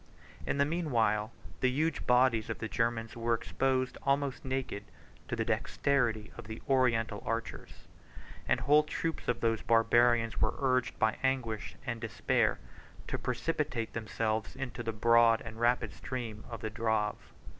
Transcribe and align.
In 0.47 0.57
the 0.57 0.65
mean 0.65 0.89
while, 0.89 1.31
the 1.59 1.69
huge 1.69 2.07
bodies 2.07 2.49
of 2.49 2.57
the 2.57 2.67
Germans 2.67 3.15
were 3.15 3.35
exposed 3.35 3.99
almost 4.01 4.43
naked 4.43 4.85
to 5.27 5.35
the 5.35 5.45
dexterity 5.45 6.31
of 6.37 6.47
the 6.47 6.59
Oriental 6.67 7.21
archers; 7.23 7.83
and 8.47 8.61
whole 8.61 8.81
troops 8.81 9.27
of 9.27 9.41
those 9.41 9.61
Barbarians 9.61 10.41
were 10.41 10.55
urged 10.57 10.97
by 10.97 11.17
anguish 11.21 11.75
and 11.85 12.01
despair 12.01 12.57
to 13.05 13.19
precipitate 13.19 13.93
themselves 13.93 14.55
into 14.55 14.81
the 14.81 14.91
broad 14.91 15.39
and 15.41 15.59
rapid 15.59 15.93
stream 15.93 16.45
of 16.49 16.61
the 16.61 16.71
Drave. 16.71 17.31